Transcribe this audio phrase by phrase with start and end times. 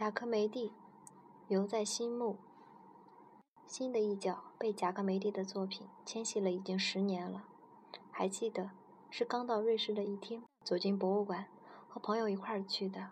[0.00, 0.72] 贾科梅蒂
[1.48, 2.38] 犹在心目，
[3.66, 7.44] 新的一角被贾科梅蒂的作品牵系了已经十年了。
[8.10, 8.70] 还记得
[9.10, 11.48] 是刚到瑞士的一天，走进博物馆，
[11.86, 13.08] 和朋友一块儿去的。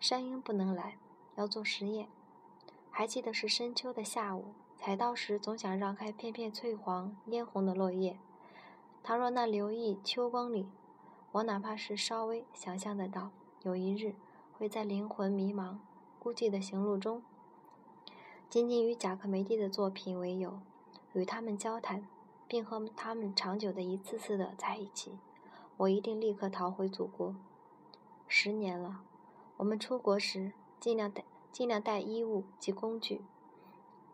[0.00, 0.98] 山鹰不能来，
[1.36, 2.08] 要做实验。
[2.90, 4.46] 还记得是深秋的下午，
[4.76, 8.18] 采到时总想让开片片翠黄、嫣红的落叶。
[9.04, 10.68] 倘若那留意秋光里，
[11.30, 13.30] 我哪怕是稍微想象得到，
[13.62, 14.16] 有一日
[14.58, 15.78] 会在灵魂迷茫。
[16.28, 17.22] 孤寂的行路中，
[18.50, 20.60] 仅仅与贾克梅蒂的作品为友，
[21.14, 22.06] 与他们交谈，
[22.46, 25.18] 并和他们长久的一次次的在一起，
[25.78, 27.34] 我一定立刻逃回祖国。
[28.26, 29.00] 十年了，
[29.56, 33.22] 我们出国时尽量带尽量带衣物及工具，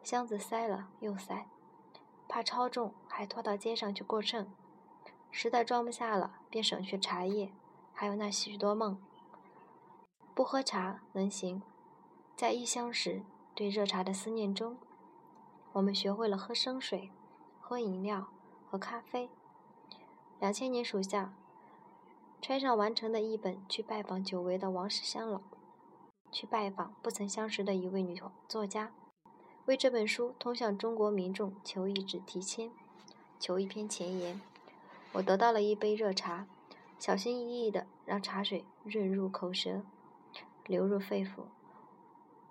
[0.04, 1.48] 箱子塞了又塞，
[2.28, 4.46] 怕超重还拖到街上去过秤，
[5.32, 7.51] 实在装不下了便省去茶叶，
[7.92, 9.02] 还有那许多梦。
[10.32, 11.60] 不喝茶能行。
[12.37, 13.23] 在异乡时，
[13.55, 14.77] 对热茶的思念中，
[15.73, 17.13] 我们学会了喝生水、
[17.60, 18.26] 喝饮料
[18.68, 19.30] 和咖啡。
[20.41, 21.32] 两千年暑假，
[22.43, 25.43] 揣上完成的一本去拜访久违的王世襄老，
[26.32, 28.93] 去拜访不曾相识的一位女作家，
[29.66, 32.73] 为这本书通向中国民众求一纸题签，
[33.38, 34.41] 求一篇前言。
[35.13, 36.48] 我得到了一杯热茶，
[36.98, 39.82] 小心翼翼地让茶水润入口舌，
[40.66, 41.45] 流入肺腑。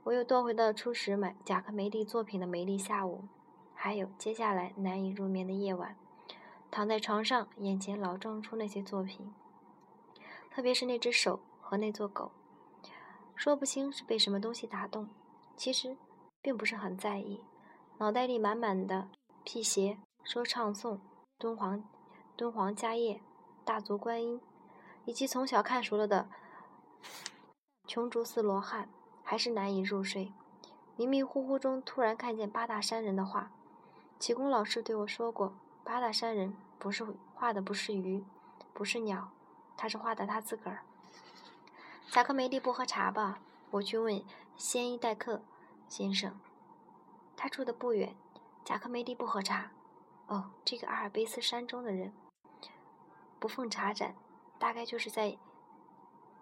[0.06, 3.24] 我又夺回了初时买贾克梅蒂作品的美丽下午，
[3.74, 5.96] 还有接下来难以入眠的夜晚，
[6.70, 9.34] 躺在床上，眼前老撞出那些作品，
[10.52, 12.34] 特别是那只手和那座狗，
[13.34, 15.08] 说不清是被什么东西打动，
[15.56, 15.96] 其实
[16.42, 17.42] 并不是很在意，
[18.00, 19.08] 脑袋里满满的
[19.46, 21.00] 辟邪、说唱诵、
[21.38, 21.82] 敦煌、
[22.36, 23.22] 敦煌迦叶、
[23.64, 24.42] 大足观音，
[25.06, 26.28] 以及从小看熟了的
[27.88, 28.90] 琼竹寺罗汉。
[29.34, 30.32] 还是难以入睡，
[30.96, 33.52] 迷迷糊糊中突然看见八大山人的画。
[34.20, 37.04] 启功老师对我说过，八大山人不是
[37.34, 38.24] 画的不是鱼，
[38.76, 39.32] 不是鸟，
[39.76, 40.84] 他是画的他自个儿。
[42.12, 43.40] 贾克梅利不喝茶吧？
[43.72, 44.24] 我去问
[44.56, 45.42] 先伊代客
[45.90, 46.40] 先生，
[47.36, 48.16] 他住的不远。
[48.64, 49.72] 贾克梅利不喝茶。
[50.28, 52.14] 哦，这个阿尔卑斯山中的人
[53.40, 54.14] 不奉茶盏，
[54.60, 55.36] 大概就是在，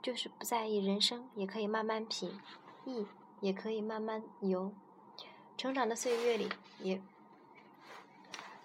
[0.02, 2.38] 就是不在意人生，也可以慢慢品。
[2.86, 3.06] 意
[3.40, 4.72] 也可以慢慢游，
[5.58, 6.50] 成长的岁月里
[6.80, 7.02] 也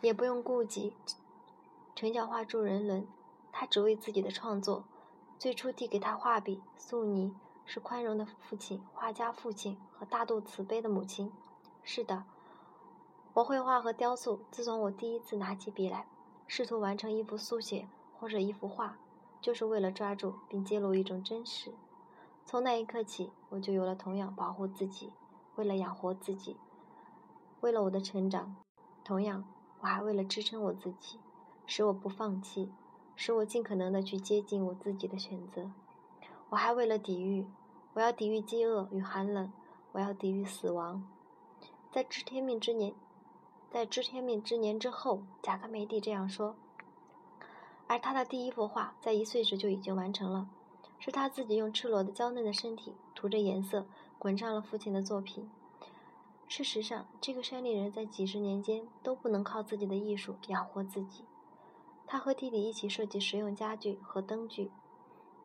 [0.00, 0.94] 也不用顾及
[1.94, 3.06] 陈教化助人伦，
[3.52, 4.84] 他只为自己的创作。
[5.38, 7.34] 最初递给他画笔，素泥
[7.66, 11.30] 是宽容的父亲、画家父亲和大度慈悲的母亲。
[11.82, 12.24] 是的，
[13.34, 14.40] 我绘画和雕塑。
[14.50, 16.06] 自从我第一次拿起笔来，
[16.46, 17.86] 试图完成一幅速写
[18.18, 18.96] 或者一幅画，
[19.42, 21.74] 就是为了抓住并揭露一种真实。
[22.46, 25.12] 从那一刻起，我就有了同样保护自己，
[25.56, 26.56] 为了养活自己，
[27.60, 28.54] 为了我的成长，
[29.02, 29.44] 同样，
[29.80, 31.18] 我还为了支撑我自己，
[31.66, 32.70] 使我不放弃，
[33.16, 35.72] 使我尽可能的去接近我自己的选择。
[36.50, 37.48] 我还为了抵御，
[37.94, 39.52] 我要抵御饥饿与寒冷，
[39.90, 41.04] 我要抵御死亡。
[41.90, 42.94] 在知天命之年，
[43.72, 46.54] 在知天命之年之后，贾克梅蒂这样说。
[47.88, 50.48] 而他的第一幅画在一岁时就已经完成了。
[50.98, 53.86] 是他自己用赤裸的娇嫩的身体涂着颜色，
[54.18, 55.50] 滚上了父亲的作品。
[56.48, 61.24] 事实上，这个山里人在几十年间都不能靠自己的艺术养活自己。
[62.06, 64.70] 他和弟弟一起设计实用家具和灯具。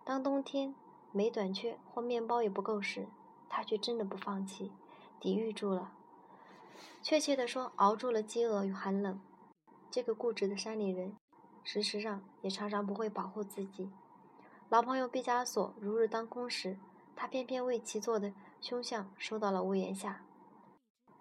[0.04, 0.76] 当冬天
[1.12, 3.08] 煤短缺或面包也不够时，
[3.50, 4.72] 他却真的不放弃，
[5.20, 5.92] 抵御住了。
[7.02, 9.20] 确切地说，熬住了饥饿与寒冷。
[9.90, 11.16] 这个固执的山里人，
[11.64, 13.90] 事实上也常常不会保护自己。
[14.72, 16.78] 老朋友毕加索如日当空时，
[17.14, 20.24] 他偏偏为其做的凶相收到了屋檐下。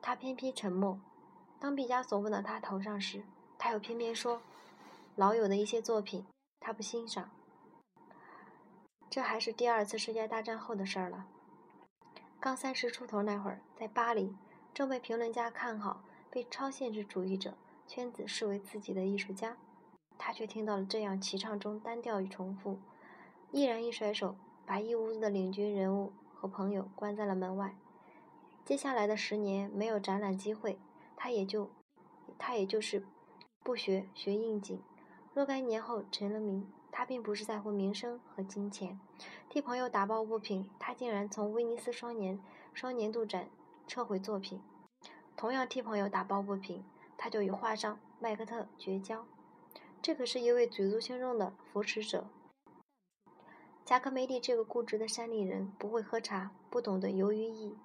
[0.00, 1.00] 他偏偏沉默。
[1.58, 3.24] 当毕加索问到他头上时，
[3.58, 4.40] 他又偏偏说
[5.16, 6.24] ：“老友的一些作品，
[6.60, 7.28] 他不欣赏。”
[9.10, 11.26] 这还是第二次世界大战后的事儿了。
[12.38, 14.36] 刚三十出头那会儿，在巴黎，
[14.72, 17.54] 正被评论家看好，被超现实主义者
[17.88, 19.56] 圈子视为自己的艺术家，
[20.16, 22.78] 他却听到了这样齐唱中单调与重复。
[23.52, 27.74] 毅然一甩手，把一屋子的领军人物和朋友关在了门外。
[28.64, 30.78] 接下来的十年没有展览机会，
[31.16, 31.68] 他也就，
[32.38, 33.04] 他也就是
[33.64, 34.80] 不学学应景。
[35.34, 39.00] 若干年后成了名，他并不是在乎名声和金钱。
[39.48, 42.40] 替朋友打抱不平，他竟然从威尼斯双年
[42.72, 43.48] 双年度展
[43.88, 44.60] 撤回作品。
[45.36, 46.84] 同样替朋友打抱不平，
[47.18, 49.26] 他就与画商麦克特绝交。
[50.00, 52.28] 这可是一位举足轻重的扶持者。
[53.90, 57.76] 贾克梅利这个固执的山里人不会喝茶，不懂得游于艺，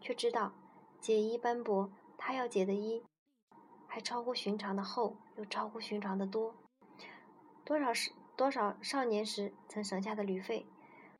[0.00, 0.54] 却知道
[1.02, 3.04] 解衣斑驳，他要解的衣
[3.86, 6.54] 还超乎寻常的厚，又超乎寻常的多。
[7.62, 10.64] 多少时多少少年时曾省下的旅费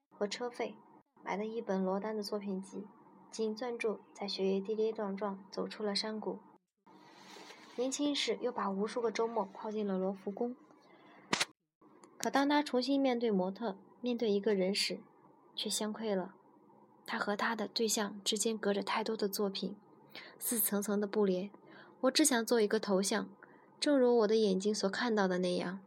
[0.08, 0.75] 和车费，
[1.22, 2.87] 买的一本罗丹的作品集，
[3.31, 6.38] 紧攥住，在雪夜跌跌撞撞走出了山谷。
[7.76, 10.56] 年轻时又把无数个周末泡进了罗浮宫。
[12.16, 13.76] 可当他重新面对模特。
[14.00, 14.99] 面对一个人时，
[15.55, 16.35] 却相愧了。
[17.06, 19.76] 他和他的对象之间隔着太多的作品，
[20.38, 21.50] 似层层的布帘。
[22.02, 23.29] 我只想做一个头像，
[23.79, 25.81] 正如我的眼睛所看到的那样。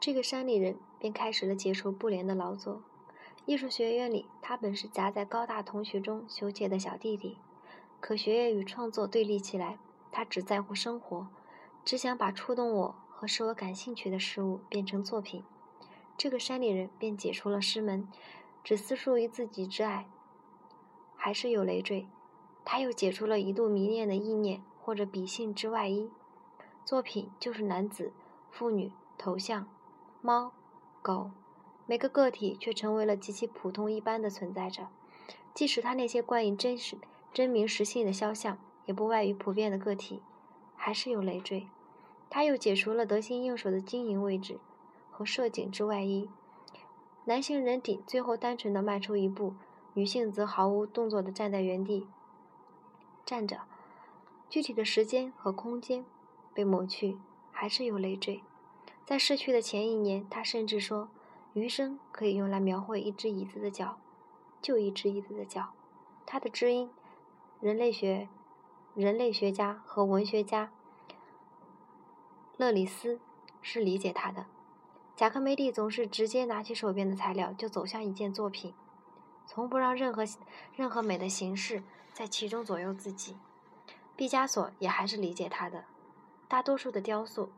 [0.00, 2.82] 这个山里人便开始了解除布帘的劳作。
[3.46, 7.38] 艺术学院里，他本是夹在高大同学中羞怯的小弟弟，
[8.00, 9.78] 可学业与创作对立起来，
[10.10, 11.28] 他只在乎生活，
[11.84, 15.44] 只想把触动我和使我感兴趣的事物变成作品。
[16.18, 18.08] 这个山里人便解除了师门，
[18.64, 20.08] 只私属于自己之爱，
[21.14, 22.08] 还是有累赘。
[22.64, 26.10] 他又解除了一度迷恋的意念或者笔性之外衣，
[26.84, 28.12] 作品就是男子、
[28.50, 29.68] 妇女、头像、
[30.20, 30.52] 猫、
[31.00, 31.30] 狗，
[31.86, 34.88] 每个个体却成为了极其普通一般的存在着。
[35.54, 36.98] 即使他那些冠以真实
[37.32, 40.20] 真名实姓的肖像，也不外于普遍的个体，
[40.74, 41.68] 还是有累赘。
[42.28, 44.58] 他又解除了得心应手的经营位置。
[45.18, 46.30] 和摄景之外衣，
[47.24, 49.54] 男性人体最后单纯的迈出一步，
[49.94, 52.06] 女性则毫无动作的站在原地
[53.26, 53.62] 站着。
[54.48, 56.04] 具体的时间和空间
[56.54, 57.18] 被抹去，
[57.50, 58.44] 还是有累赘。
[59.04, 61.08] 在逝去的前一年，他甚至说，
[61.52, 63.98] 余生可以用来描绘一只椅子的脚，
[64.62, 65.70] 就一只椅子的脚。
[66.24, 66.88] 他的知音，
[67.60, 68.28] 人类学
[68.94, 70.70] 人类学家和文学家
[72.56, 73.18] 勒里斯
[73.60, 74.46] 是理解他的。
[75.18, 78.72] 贾科梅蒂总是直接拿起手边的材料就走向一件作品，
[79.46, 80.22] 从不让任何
[80.76, 81.82] 任何美的形式
[82.12, 83.36] 在其中左右自己。
[84.14, 85.86] 毕加索也还是理解他的。
[86.46, 87.50] 大多数的雕塑，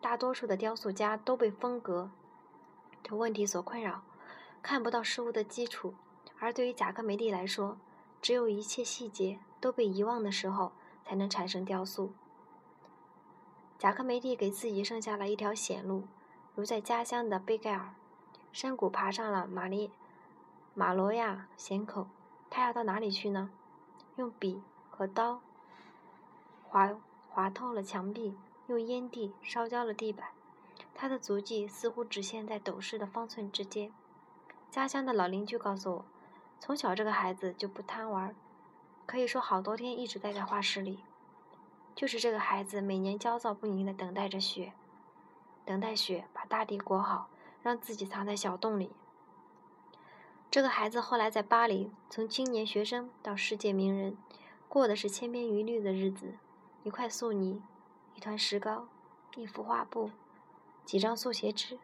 [0.00, 2.12] 大多数的雕塑家都被风格
[3.02, 4.04] 的问题所困扰，
[4.62, 5.94] 看不到事物的基础。
[6.38, 7.76] 而对于贾科梅蒂来说，
[8.22, 10.70] 只有一切细节都被遗忘的时候，
[11.04, 12.12] 才能产生雕塑。
[13.76, 16.04] 贾科梅蒂给自己剩下了一条险路。
[16.56, 17.94] 如在家乡的贝盖尔
[18.50, 19.90] 山谷爬上了马利
[20.72, 22.06] 马罗亚咸口，
[22.48, 23.50] 他要到哪里去呢？
[24.16, 25.42] 用笔和刀
[26.66, 26.96] 划
[27.28, 28.34] 划透了墙壁，
[28.68, 30.28] 用烟蒂烧焦了地板。
[30.94, 33.92] 他的足迹似乎只限在斗室的方寸之间。
[34.70, 36.04] 家乡的老邻居告诉我，
[36.58, 38.34] 从小这个孩子就不贪玩，
[39.04, 41.00] 可以说好多天一直待在画室里。
[41.94, 44.72] 就是这个孩子每年焦躁不宁地等待着雪。
[45.66, 47.28] 等待雪把大地裹好，
[47.62, 48.92] 让自己藏在小洞里。
[50.50, 54.16] 这个孩子后来在巴黎，从青年学生到世界名人，
[54.68, 56.38] 过的是千篇一律的日子：
[56.84, 57.60] 一块素泥，
[58.14, 58.86] 一团石膏，
[59.34, 60.10] 一幅画布，
[60.84, 61.78] 几张速写纸。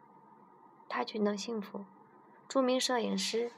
[0.88, 1.84] 他却能幸福。
[2.48, 3.50] 著名摄影师、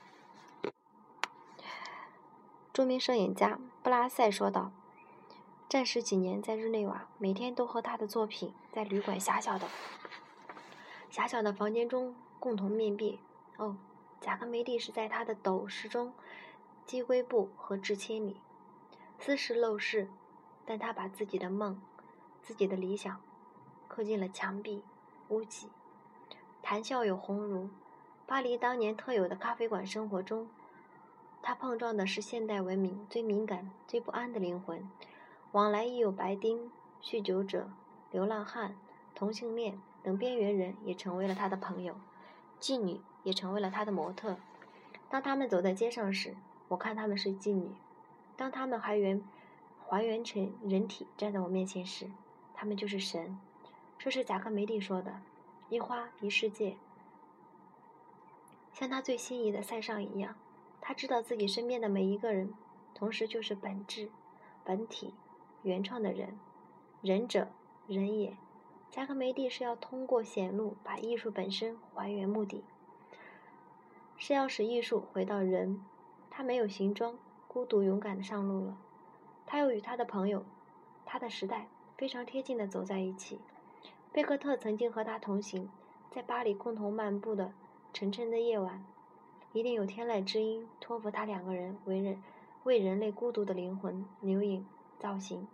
[2.73, 4.71] 著名摄影家布拉塞说道
[5.75, 9.67] ：“战时几年在日内瓦，每天都和他的作品在旅馆狭小的。”
[11.11, 13.19] 狭小的房间中共同面壁。
[13.57, 13.77] 哦，
[14.21, 16.13] 贾科梅蒂是在他的斗室中
[16.87, 18.37] 积龟布和致千里，
[19.19, 20.09] 斯是陋室，
[20.65, 21.83] 但他把自己的梦、
[22.41, 23.21] 自己的理想
[23.89, 24.85] 刻进了墙壁、
[25.31, 25.71] 屋脊。
[26.63, 27.69] 谈笑有鸿儒。
[28.27, 30.49] 巴黎当年特有的咖啡馆生活中，
[31.43, 34.89] 他碰撞的是现代文明最敏感、最不安的灵魂。
[35.55, 36.69] 往来亦有白丁、
[37.01, 37.71] 酗酒者、
[38.11, 38.77] 流浪汉、
[39.15, 39.81] 同性恋。
[40.03, 41.95] 等边缘人也成为了他的朋友，
[42.61, 44.37] 妓女也成为了他的模特。
[45.09, 47.69] 当他们走在街上时，我看他们是妓女；
[48.37, 49.23] 当他们还原
[49.87, 52.11] 还原成人体站在我面前时，
[52.53, 53.39] 他们就是神。
[53.97, 55.23] 这是贾科梅蒂说的
[55.71, 56.77] ：“一花一世界。”
[58.75, 60.35] 像他最心仪的塞尚一样，
[60.81, 62.53] 他知道自己身边的每一个人，
[62.93, 64.11] 同时就是本质、
[64.65, 65.15] 本体、
[65.65, 66.39] 原创的人，
[67.01, 67.49] 仁者，
[67.87, 68.37] 人也。
[68.91, 72.63] 加克梅蒂是要通过显露把艺术本身还原目的，
[74.19, 75.83] 是要使艺术回到人。
[76.31, 77.19] 他没有行装，
[77.49, 78.77] 孤独勇敢的上路了。
[79.47, 80.45] 他又与他的朋友，
[81.07, 81.67] 他的时代
[81.97, 83.41] 非常贴近的走在一起。
[84.13, 85.71] 贝克特曾经和他同行，
[86.11, 87.53] 在巴黎共同漫步的
[87.93, 88.85] 沉沉的夜晚，
[89.53, 92.23] 一定有天籁之音托付他两个人为人
[92.65, 94.67] 为人类孤独的灵魂留影
[94.99, 95.47] 造型。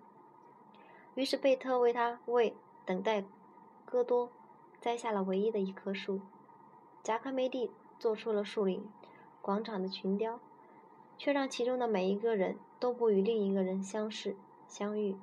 [1.14, 2.54] 于是贝特为他为。
[2.86, 3.22] 等待，
[3.84, 4.30] 戈多
[4.80, 6.20] 摘下了唯一的一棵树，
[7.04, 7.70] 贾科梅蒂
[8.00, 8.84] 做出了树林
[9.40, 10.40] 广场的群雕，
[11.16, 14.34] 却让其中的每一个人都不与另一个人相识
[14.66, 15.16] 相遇。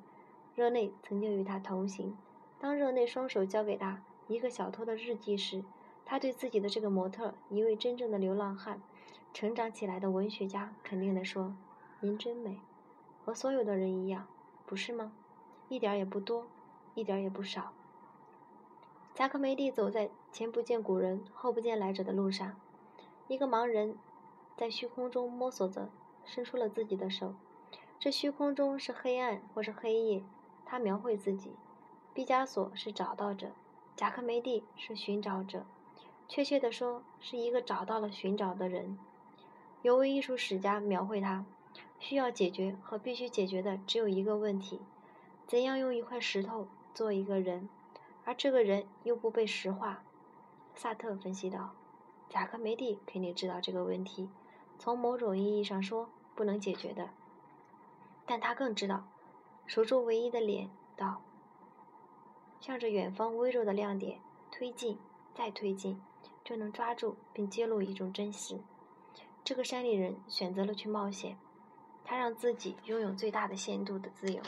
[0.54, 2.16] 热内曾经与他同行，
[2.58, 5.62] 当热内双手交给他一个小偷的日记时，
[6.06, 8.80] 他对自己的这个模特，一位真正的流浪汉，
[9.34, 11.54] 成长起来的文学家，肯定地说
[12.00, 12.60] ：“您真美，
[13.28, 14.26] 和所有的人一样，
[14.64, 15.12] 不是吗？
[15.68, 16.46] 一点也不多，
[16.94, 17.74] 一点也不少。”
[19.12, 22.58] 贾科梅蒂走在前不见古人，后不见来者的路上，
[23.26, 23.98] 一个盲人
[24.56, 25.90] 在虚空中摸索着，
[26.24, 27.34] 伸出了自己的手。
[27.98, 30.24] 这虚空中是黑暗或是黑夜。
[30.64, 31.52] 他描绘自己，
[32.14, 33.50] 毕加索是找到者，
[33.94, 35.66] 贾科梅蒂是寻找者，
[36.26, 38.98] 确切地说，是一个找到了寻找的人。
[39.82, 41.44] 有位艺术史家描绘他，
[41.98, 44.80] 需要解决和必须解决的只有一个问题：
[45.46, 47.68] 怎样用一块石头做一个人，
[48.24, 50.02] 而这个人又不被石化。
[50.74, 51.74] 萨特分析道
[52.30, 54.28] ：“贾科梅蒂肯定知道这个问题，
[54.78, 57.10] 从某种意义上说，不能解决的，
[58.24, 59.08] 但他更知道。”
[59.66, 61.20] 守住唯一的脸，道
[62.58, 64.18] ：“向着远方微弱的亮点
[64.50, 64.98] 推进，
[65.34, 66.00] 再推进，
[66.42, 68.60] 就能抓住并揭露一种真实。”
[69.44, 71.36] 这个山里人选择了去冒险，
[72.08, 74.40] 他让自己拥有最大的限度的自由，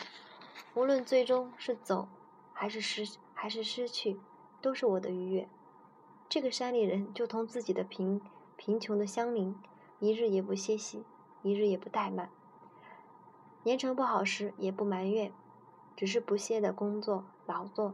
[0.73, 2.09] 无论最终是走
[2.55, 4.19] 还是失还是失去，
[4.63, 5.47] 都是我的愉悦。
[6.27, 8.23] 这个山里人就同自己的贫
[8.57, 9.55] 贫穷的乡邻，
[9.99, 11.05] 一日也不歇息，
[11.43, 12.31] 一日也不怠慢。
[13.65, 15.31] 年成不好时也不埋怨，
[15.95, 17.93] 只是不懈的工作劳作，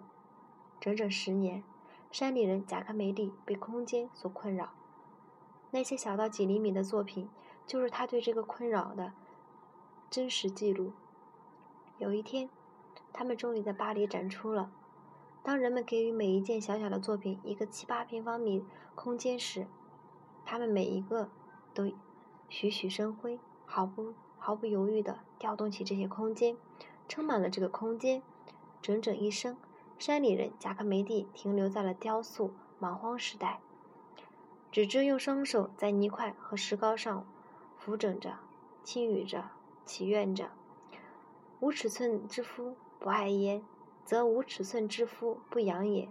[0.78, 1.64] 整整十年。
[2.12, 4.70] 山里人贾科梅蒂被空间所困扰，
[5.72, 7.28] 那些小到几厘米的作品，
[7.66, 9.12] 就是他对这个困扰的
[10.16, 10.94] 真实记录。
[11.98, 12.48] 有一天，
[13.12, 14.72] 他们终于在巴黎展出了。
[15.42, 19.66] 当人们给予每一件小小的作品一个七八平方米空间时，
[20.46, 21.28] 他们每一个
[21.74, 21.92] 都
[22.48, 24.14] 栩栩生辉，毫不。
[24.38, 26.56] 毫不犹豫地调动起这些空间，
[27.06, 28.22] 撑满了这个空间。
[28.80, 29.58] 整整一生，
[29.98, 33.60] 山里人贾克梅蒂停留在了雕塑莽荒时代，
[34.72, 37.26] 只知用双手在泥块和石膏上
[37.76, 38.38] 扶整着、
[38.82, 39.50] 轻语着、
[39.86, 40.50] 祈愿着。
[41.60, 43.64] 无尺寸之夫不爱焉，
[44.04, 46.10] 则无尺寸之夫不养也。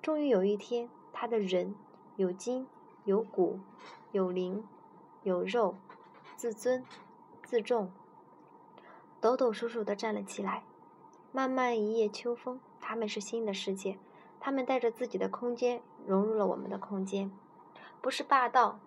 [0.00, 1.74] 终于有一天，他的人
[2.14, 2.68] 有筋
[3.04, 3.58] 有骨
[4.12, 4.64] 有灵
[5.24, 5.74] 有肉，
[6.36, 6.84] 自尊。
[7.44, 7.92] 自重，
[9.20, 10.64] 抖抖擞擞地站了起来。
[11.30, 13.98] 漫漫一夜秋风，他们是新的世界，
[14.40, 17.30] 他们带着自己的空间融入了我们的空间，
[18.00, 18.80] 不是霸道、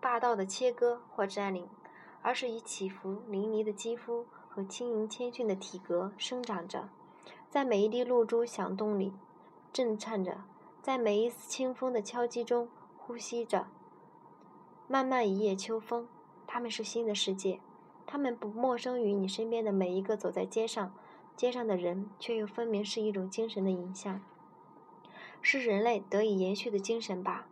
[0.00, 1.68] 霸道的切割或占领，
[2.22, 6.88] 而是以起伏淋漓的肌肤和轻盈谦逊的体格生长着，
[7.48, 9.12] 在每一滴露珠响动里
[9.72, 10.44] 震颤着，
[10.82, 13.68] 在每一丝清风的敲击中呼吸着。
[14.86, 16.08] 漫漫一夜秋风，
[16.46, 17.60] 他们是新的世界。
[18.06, 20.92] 他们不陌生于你身边的每一个走在街上，
[21.36, 24.20] 街上的人，却又分明是一种精神的影像，
[25.40, 27.46] 是人类得以延续的精神吧。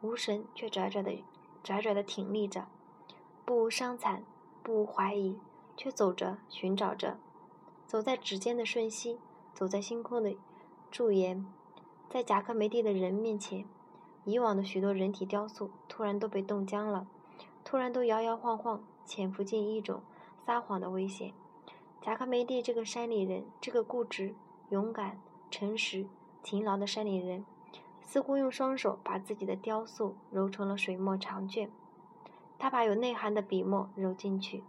[0.00, 1.12] 无神却拽拽的、
[1.64, 2.66] 拽拽的挺立着，
[3.46, 4.22] 不无伤残，
[4.62, 5.38] 不无怀疑，
[5.76, 7.16] 却走着、寻找着，
[7.86, 9.18] 走在指尖的瞬息，
[9.54, 10.36] 走在星空的
[10.90, 11.46] 驻颜，
[12.10, 13.64] 在贾克梅蒂的人面前，
[14.24, 17.08] 以往的许多人体雕塑突然都被冻僵了。
[17.64, 20.02] 突然都摇摇晃晃，潜伏进一种
[20.44, 21.32] 撒谎的危险。
[22.02, 24.34] 贾克梅蒂这个山里人，这个固执、
[24.68, 25.18] 勇敢、
[25.50, 26.06] 诚实、
[26.42, 27.46] 勤劳的山里人，
[28.04, 31.70] 似乎用双手把自己的雕塑揉成了水墨长卷。
[32.58, 34.62] 他把有内涵的笔墨揉进去，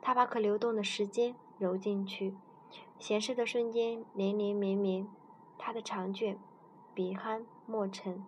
[0.00, 2.34] 他把可流动的时间揉进去，
[2.98, 5.06] 闲适的瞬间连连绵绵。
[5.58, 6.38] 他的长卷，
[6.94, 8.24] 笔酣墨沉，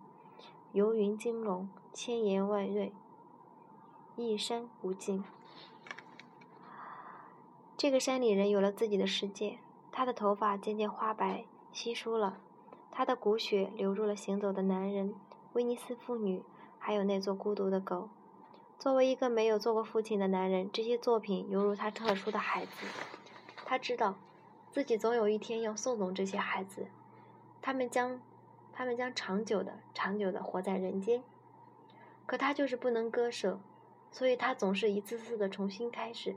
[0.71, 2.93] 游云惊龙，千言万锐。
[4.15, 5.23] 一山无尽。
[7.77, 9.59] 这个山里人有了自己的世界，
[9.91, 12.39] 他的头发渐渐花白稀疏了，
[12.97, 15.13] 他的骨血流入了行走的男人、
[15.53, 16.41] 威尼斯妇女，
[16.79, 18.09] 还有那座孤独的狗。
[18.79, 22.87] 作为一个没有做过父亲的男人，这些作品犹如他特殊的孩子。
[23.65, 24.15] 他知道，
[24.71, 26.87] 自己总有一天要送走这些孩子，
[27.61, 28.19] 他们将，
[28.73, 31.21] 他们将长久的、长久的活在人间。
[32.25, 33.59] 可他就是不能割舍。
[34.11, 36.35] 所以他总是一次次的重新开始，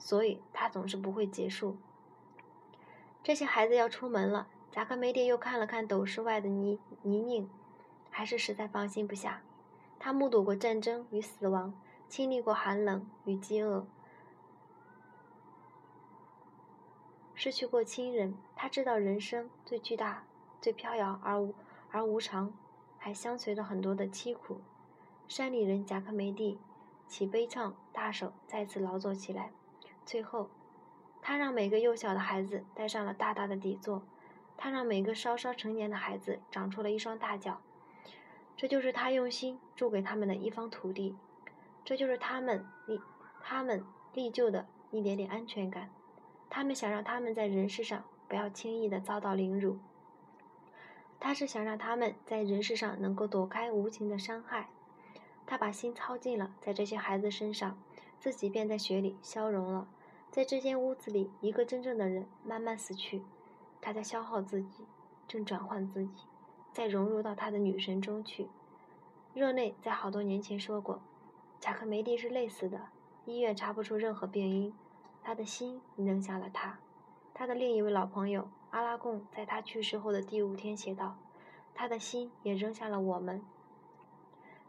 [0.00, 1.76] 所以他总是不会结束。
[3.22, 7.48] 这些孩子要出门了，贾克梅蒂又看了看斗室外的泥泥泞，
[8.08, 9.42] 还是实在放心不下。
[9.98, 11.74] 他目睹过战争与死亡，
[12.08, 13.84] 经历过寒冷与饥饿，
[17.34, 18.36] 失去过亲人。
[18.54, 20.22] 他知道人生最巨大、
[20.60, 21.54] 最飘摇而无
[21.90, 22.52] 而无常，
[22.96, 24.60] 还相随着很多的凄苦。
[25.26, 26.58] 山里人贾克梅蒂
[27.08, 29.50] 起悲唱，大手再次劳作起来。
[30.06, 30.48] 最后，
[31.20, 34.02] 他让每个幼小的孩子戴上了大大的底座，
[34.62, 37.62] 他让每个稍稍成年的孩子长出了一双大脚。
[38.58, 41.16] 这就是他用心筑给他们的一方土地，
[41.82, 43.00] 这就是他们立
[43.42, 45.88] 他们立就的一点点安全感。
[46.50, 49.78] 他们想让他们在人世上不要轻易的遭到凌辱。
[51.18, 54.68] 他是想让他们在人世上能够躲开无情的伤害。
[55.46, 57.78] 他把心操尽了在这些孩子身上，
[58.18, 59.88] 自己便在雪里消融了。
[60.30, 63.22] 在这间屋子里，一个真正的人慢慢死去，
[63.80, 64.84] 他在消耗自己，
[65.26, 66.24] 正转换自己，
[66.72, 68.48] 再融入到他的女神中去。
[69.32, 71.00] 热内在好多年前说过，
[71.58, 72.88] 贾克梅蒂是累死的，
[73.24, 74.74] 医院查不出任何病因，
[75.22, 76.78] 他的心扔下了他。
[77.32, 81.16] 他的另一位老朋友阿拉贡在他去世后的第五天写道
[81.74, 83.42] ：“他的心也扔下了我们。”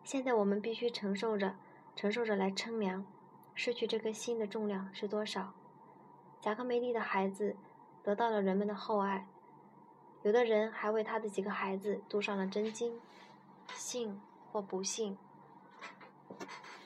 [0.04, 1.56] 现在我们必须承受着，
[1.96, 3.06] 承受着来称量，
[3.54, 5.54] 失去这颗心的重量是多少。
[6.40, 7.56] 贾克梅蒂的孩子
[8.04, 9.28] 得到了人们的厚爱，
[10.24, 13.00] 有的人还为他的几个孩子镀上了真金。
[13.74, 14.20] 幸
[14.52, 15.18] 或不幸，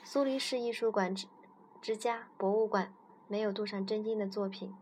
[0.04, 1.26] 苏黎世艺术馆之
[1.80, 2.94] 之家博物馆
[3.26, 4.72] 没有镀上真金的作品，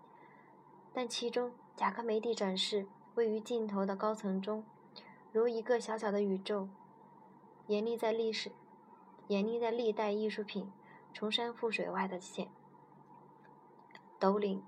[0.92, 4.64] 但其中贾克梅蒂展示位于尽头的高层中，
[5.32, 6.68] 如一个小小的宇宙。
[7.68, 8.52] 严厉在历史，
[9.28, 10.70] 严厉在历代艺术品
[11.14, 12.48] 崇山覆水外的线。
[14.18, 14.62] 斗岭，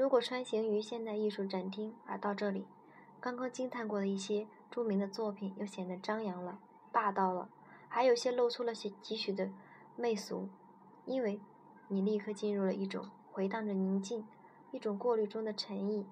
[0.00, 2.66] 如果穿行于现代艺术展厅而到这里，
[3.20, 6.58] 刚刚惊叹过的一些著名的作品又显得张扬了、
[6.90, 7.50] 霸道了，
[7.86, 9.50] 还有些露出了些几许的
[9.96, 10.48] 媚俗，
[11.04, 11.38] 因为
[11.88, 14.26] 你立刻进入了一种回荡着宁静、
[14.70, 16.06] 一种过滤中的沉意。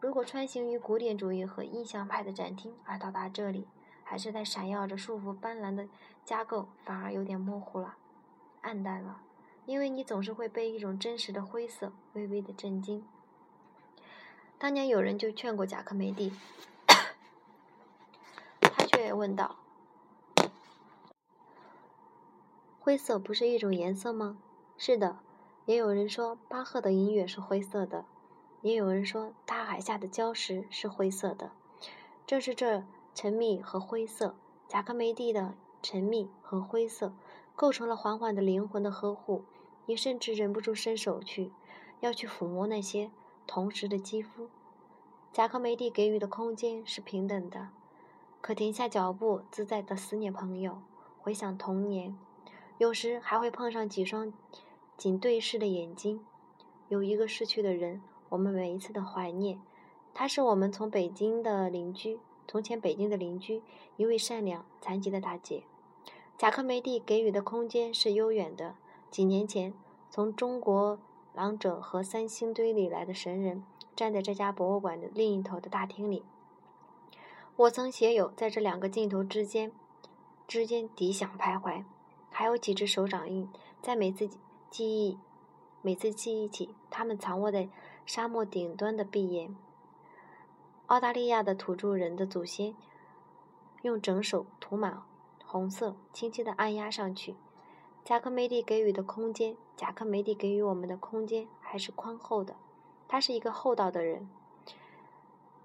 [0.00, 3.68] 如果穿行于古典主义和印象派的展厅而到达这里，
[4.02, 5.88] 还是在闪耀着束缚斑斓的
[6.24, 7.94] 架构，反而有点模糊了，
[8.62, 9.22] 暗淡了，
[9.66, 13.06] 因为你总是会被一种真实的灰色微微的震惊。
[14.60, 16.34] 当年有人就劝过贾克梅蒂，
[18.60, 19.56] 他却问道
[22.78, 24.36] ：“灰色不是一种颜色吗？”
[24.76, 25.18] 是的，
[25.64, 28.04] 也有人说巴赫的音乐是灰色的，
[28.60, 31.52] 也有人说大海下的礁石是灰色的，
[32.26, 32.84] 正是这。
[33.12, 34.36] 沉迷和灰色，
[34.68, 37.12] 贾克梅蒂的沉迷和灰色，
[37.56, 39.44] 构成了缓缓的灵魂的呵护。
[39.86, 41.50] 你甚至忍不住伸手去，
[41.98, 43.10] 要去抚摸那些
[43.46, 44.48] 同时的肌肤。
[45.32, 47.68] 贾克梅蒂给予的空间是平等的，
[48.40, 50.82] 可停下脚步，自在的思念朋友，
[51.20, 52.18] 回想童年。
[52.78, 54.32] 有时还会碰上几双
[54.96, 56.24] 紧对视的眼睛。
[56.88, 59.60] 有一个逝去的人，我们每一次的怀念，
[60.12, 62.18] 他是我们从北京的邻居。
[62.48, 63.62] 从前，北京的邻居，
[63.96, 65.62] 一位善良残疾的大姐，
[66.36, 68.74] 贾克梅蒂给予的空间是悠远的。
[69.08, 69.72] 几年前，
[70.10, 70.98] 从中国
[71.40, 73.64] 廊者和三星堆里来的神人，
[73.96, 76.22] 站在这家博物馆的另一头的大厅里。
[77.56, 79.72] 我曾写有在这两个镜头之间
[80.46, 81.84] 之间抵想徘徊，
[82.30, 83.48] 还有几只手掌印，
[83.80, 84.28] 在每次
[84.68, 85.18] 记忆
[85.80, 87.70] 每次记忆起他们藏卧在
[88.04, 89.56] 沙漠顶端的碧岩。
[90.88, 92.76] 澳大利亚的土著人的祖先
[93.80, 95.02] 用整手涂满
[95.46, 97.34] 红色，轻轻地按压上去。
[98.04, 102.56] 贾克梅蒂给予的空间，贾克梅蒂给予我们的空间还是宽厚的。
[103.06, 104.28] 他是一个厚道的人。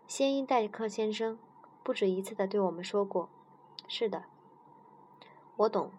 [0.08, 1.40] 先因戴克先生
[1.82, 3.30] 不止一次的对我们说过
[3.88, 4.26] ：“是的，
[5.56, 5.92] 我懂，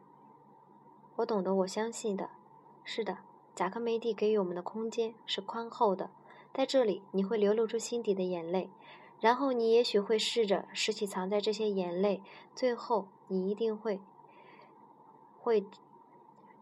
[1.16, 2.30] 我懂得，我相信的。
[2.84, 3.18] 是的，
[3.54, 6.10] 贾克梅蒂给予我们的空间是宽厚的，
[6.54, 8.70] 在这里你会流露出心底的眼泪。”
[9.18, 12.22] 然后你也许会试着拾起藏在这些眼泪，
[12.54, 13.98] 最后你一定会
[15.38, 15.64] 会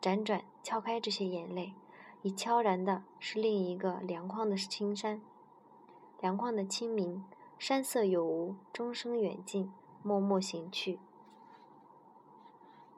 [0.05, 1.73] 辗转敲开这些眼泪，
[2.21, 5.23] 已悄然的是另一个凉旷的青山，
[6.21, 7.25] 凉旷的清明，
[7.59, 10.99] 山色有无，钟声远近，默默行去。